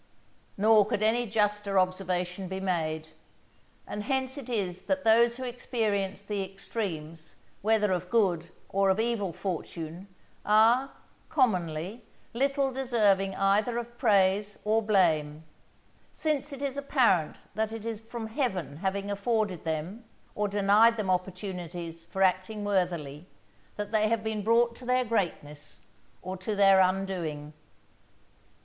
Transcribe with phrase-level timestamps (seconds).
[0.57, 3.09] _"Nor could any juster observation be made.
[3.85, 8.99] And hence it is that those who experience the extremes whether of good or of
[8.99, 10.07] evil fortune,
[10.43, 10.89] are,
[11.29, 12.03] commonly,
[12.33, 15.43] little deserving either of praise or blame;
[16.11, 21.11] since it is apparent that it is from Heaven having afforded them, or denied them
[21.11, 23.27] opportunities for acting worthily,
[23.75, 25.81] that they have been brought to their greatness
[26.23, 27.53] or to their undoing.